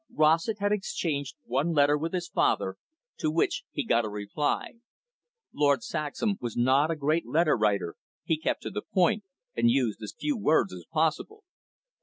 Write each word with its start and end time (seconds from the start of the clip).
Rossett 0.11 0.57
had 0.57 0.71
exchanged 0.71 1.35
one 1.45 1.73
letter 1.73 1.95
with 1.95 2.11
his 2.11 2.27
father, 2.27 2.75
to 3.17 3.29
which 3.29 3.65
he 3.71 3.85
got 3.85 4.03
a 4.03 4.09
reply. 4.09 4.73
Lord 5.53 5.83
Saxham 5.83 6.37
was 6.41 6.57
not 6.57 6.89
a 6.89 6.95
great 6.95 7.27
letter 7.27 7.55
writer, 7.55 7.93
he 8.23 8.35
kept 8.39 8.63
to 8.63 8.71
the 8.71 8.81
point, 8.81 9.23
and 9.55 9.69
used 9.69 10.01
as 10.01 10.15
few 10.19 10.35
words 10.35 10.73
as 10.73 10.85
possible. 10.91 11.43